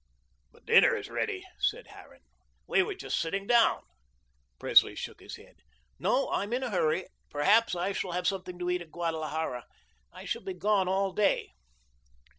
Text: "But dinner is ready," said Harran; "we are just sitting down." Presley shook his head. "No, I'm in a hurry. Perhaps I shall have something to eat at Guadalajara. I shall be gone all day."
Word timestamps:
"But 0.51 0.65
dinner 0.65 0.95
is 0.95 1.09
ready," 1.09 1.43
said 1.59 1.85
Harran; 1.89 2.23
"we 2.65 2.81
are 2.81 2.93
just 2.95 3.19
sitting 3.19 3.45
down." 3.45 3.83
Presley 4.57 4.95
shook 4.95 5.19
his 5.19 5.35
head. 5.35 5.57
"No, 5.99 6.27
I'm 6.31 6.53
in 6.53 6.63
a 6.63 6.71
hurry. 6.71 7.05
Perhaps 7.29 7.75
I 7.75 7.91
shall 7.91 8.13
have 8.13 8.25
something 8.25 8.57
to 8.57 8.71
eat 8.71 8.81
at 8.81 8.89
Guadalajara. 8.89 9.67
I 10.11 10.25
shall 10.25 10.41
be 10.43 10.55
gone 10.55 10.87
all 10.87 11.11
day." 11.13 11.51